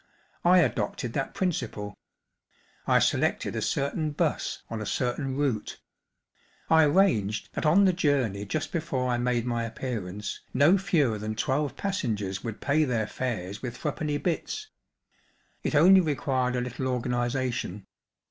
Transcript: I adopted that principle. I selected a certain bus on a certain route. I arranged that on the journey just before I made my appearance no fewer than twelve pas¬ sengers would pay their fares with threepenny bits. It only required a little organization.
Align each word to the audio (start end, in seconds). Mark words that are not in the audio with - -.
I 0.43 0.57
adopted 0.57 1.13
that 1.13 1.35
principle. 1.35 1.95
I 2.87 2.97
selected 2.97 3.55
a 3.55 3.61
certain 3.61 4.09
bus 4.13 4.63
on 4.67 4.81
a 4.81 4.85
certain 4.87 5.37
route. 5.37 5.79
I 6.71 6.85
arranged 6.85 7.49
that 7.53 7.67
on 7.67 7.85
the 7.85 7.93
journey 7.93 8.47
just 8.47 8.71
before 8.71 9.09
I 9.09 9.19
made 9.19 9.45
my 9.45 9.63
appearance 9.63 10.39
no 10.55 10.75
fewer 10.79 11.19
than 11.19 11.35
twelve 11.35 11.75
pas¬ 11.75 11.93
sengers 12.01 12.43
would 12.43 12.61
pay 12.61 12.83
their 12.83 13.05
fares 13.05 13.61
with 13.61 13.77
threepenny 13.77 14.17
bits. 14.17 14.71
It 15.61 15.75
only 15.75 16.01
required 16.01 16.55
a 16.55 16.61
little 16.61 16.87
organization. 16.87 17.85